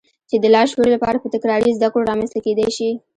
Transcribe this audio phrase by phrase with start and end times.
[0.29, 2.89] چې د لاشعور لپاره په تکراري زدهکړو رامنځته کېدای شي.